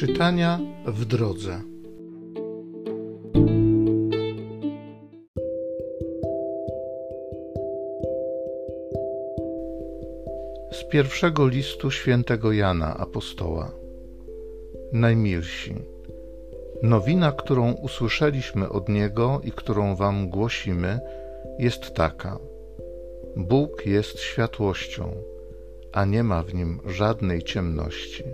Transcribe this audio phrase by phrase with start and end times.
[0.00, 1.60] Czytania w drodze.
[10.72, 13.72] Z pierwszego listu świętego Jana Apostoła.
[14.92, 15.74] Najmilsi.
[16.82, 21.00] Nowina, którą usłyszeliśmy od Niego i którą Wam głosimy,
[21.58, 22.38] jest taka.
[23.36, 25.12] Bóg jest światłością,
[25.92, 28.24] a nie ma w nim żadnej ciemności.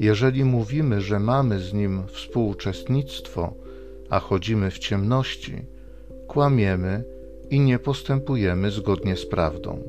[0.00, 3.54] Jeżeli mówimy, że mamy z Nim współuczestnictwo,
[4.10, 5.66] a chodzimy w ciemności,
[6.26, 7.04] kłamiemy
[7.50, 9.82] i nie postępujemy zgodnie z prawdą.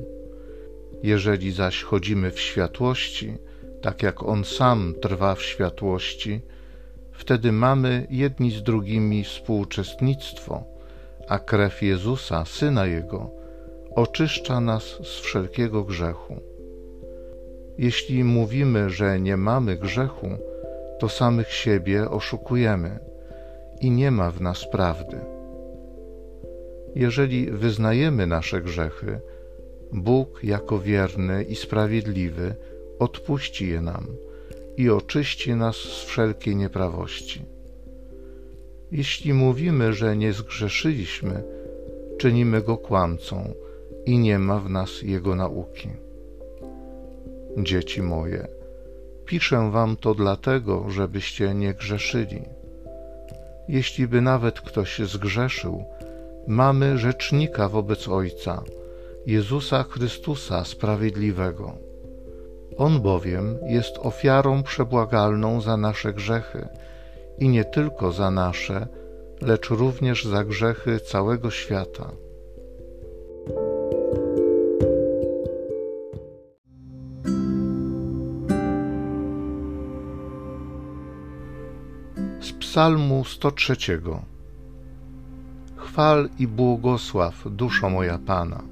[1.02, 3.38] Jeżeli zaś chodzimy w światłości,
[3.82, 6.40] tak jak On sam trwa w światłości,
[7.12, 10.64] wtedy mamy jedni z drugimi współuczestnictwo,
[11.28, 13.30] a krew Jezusa, Syna Jego,
[13.94, 16.55] oczyszcza nas z wszelkiego grzechu.
[17.78, 20.28] Jeśli mówimy, że nie mamy grzechu,
[20.98, 22.98] to samych siebie oszukujemy
[23.80, 25.16] i nie ma w nas prawdy.
[26.94, 29.20] Jeżeli wyznajemy nasze grzechy,
[29.92, 32.54] Bóg jako wierny i sprawiedliwy
[32.98, 34.06] odpuści je nam
[34.76, 37.42] i oczyści nas z wszelkiej nieprawości.
[38.92, 41.42] Jeśli mówimy, że nie zgrzeszyliśmy,
[42.18, 43.54] czynimy go kłamcą
[44.06, 45.88] i nie ma w nas jego nauki
[47.56, 48.48] dzieci moje.
[49.24, 52.42] Piszę wam to dlatego, żebyście nie grzeszyli.
[53.68, 55.84] Jeśli by nawet ktoś zgrzeszył,
[56.46, 58.62] mamy rzecznika wobec Ojca,
[59.26, 61.72] Jezusa Chrystusa Sprawiedliwego.
[62.76, 66.68] On bowiem jest ofiarą przebłagalną za nasze grzechy
[67.38, 68.86] i nie tylko za nasze,
[69.40, 72.12] lecz również za grzechy całego świata.
[82.76, 83.76] Psalmu 103.
[85.76, 88.62] Chwal i błogosław duszo moja Pana.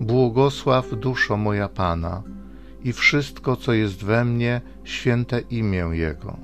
[0.00, 2.22] Błogosław duszo moja Pana
[2.82, 6.36] i wszystko, co jest we mnie, święte imię Jego.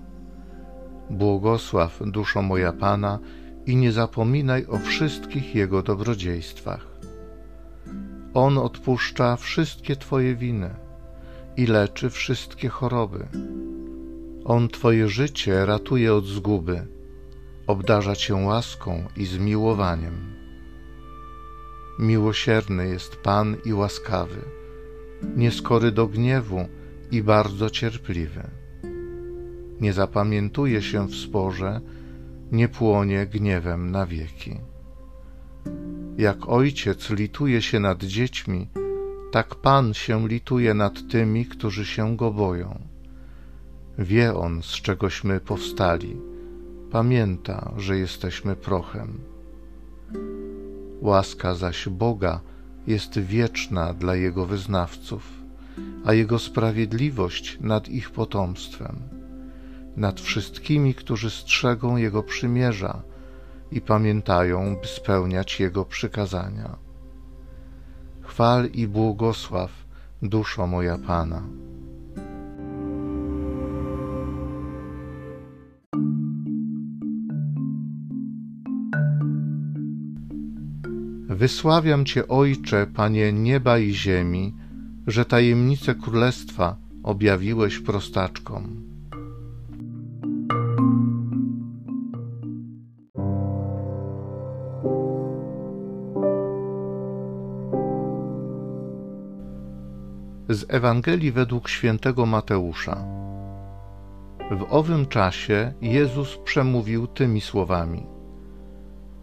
[1.10, 3.18] Błogosław duszo moja Pana
[3.66, 6.86] i nie zapominaj o wszystkich Jego dobrodziejstwach.
[8.34, 10.70] On odpuszcza wszystkie Twoje winy
[11.56, 13.28] i leczy wszystkie choroby
[14.44, 16.86] on Twoje życie ratuje od zguby,
[17.66, 20.34] obdarza Cię łaską i zmiłowaniem.
[21.98, 24.42] Miłosierny jest Pan i łaskawy,
[25.36, 26.68] nieskory do gniewu
[27.10, 28.50] i bardzo cierpliwy.
[29.80, 31.80] Nie zapamiętuje się w sporze,
[32.52, 34.60] nie płonie gniewem na wieki.
[36.18, 38.68] Jak ojciec lituje się nad dziećmi,
[39.32, 42.90] tak Pan się lituje nad tymi, którzy się go boją
[43.98, 46.16] Wie On, z czegośmy powstali,
[46.90, 49.18] pamięta, że jesteśmy prochem.
[51.00, 52.40] Łaska zaś Boga
[52.86, 55.22] jest wieczna dla Jego wyznawców,
[56.04, 58.96] a Jego sprawiedliwość nad ich potomstwem,
[59.96, 63.02] nad wszystkimi, którzy strzegą Jego przymierza
[63.72, 66.76] i pamiętają, by spełniać Jego przykazania.
[68.20, 69.70] Chwal i błogosław,
[70.22, 71.42] duszo moja Pana.
[81.30, 84.54] Wysławiam Cię, Ojcze, Panie nieba i ziemi,
[85.06, 88.82] że tajemnice królestwa objawiłeś prostaczkom.
[100.48, 103.04] Z Ewangelii według świętego Mateusza.
[104.50, 108.06] W owym czasie Jezus przemówił tymi słowami–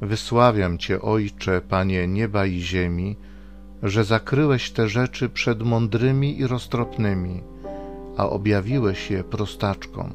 [0.01, 3.17] Wysławiam Cię, Ojcze, Panie nieba i ziemi,
[3.83, 7.43] że zakryłeś te rzeczy przed mądrymi i roztropnymi,
[8.17, 10.13] a objawiłeś je prostaczkom.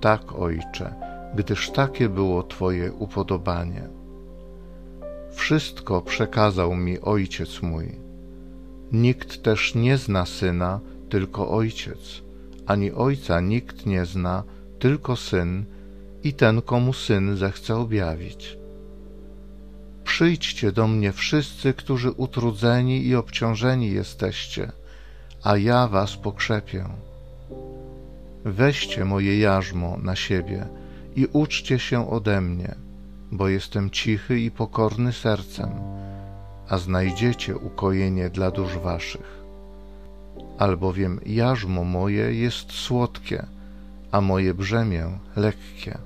[0.00, 0.94] Tak, Ojcze,
[1.34, 3.88] gdyż takie było Twoje upodobanie.
[5.32, 7.98] Wszystko przekazał mi Ojciec mój.
[8.92, 12.22] Nikt też nie zna Syna, tylko Ojciec,
[12.66, 14.42] ani Ojca nikt nie zna,
[14.78, 15.64] tylko Syn
[16.24, 18.57] i ten, komu Syn zechce objawić.
[20.08, 24.72] Przyjdźcie do mnie wszyscy, którzy utrudzeni i obciążeni jesteście,
[25.42, 26.84] a ja was pokrzepię.
[28.44, 30.66] Weźcie moje jarzmo na siebie
[31.16, 32.74] i uczcie się ode mnie,
[33.32, 35.70] bo jestem cichy i pokorny sercem,
[36.68, 39.42] a znajdziecie ukojenie dla dusz waszych.
[40.58, 43.46] albowiem jarzmo moje jest słodkie,
[44.12, 45.98] a moje brzemię lekkie.